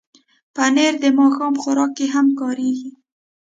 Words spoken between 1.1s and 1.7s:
ماښام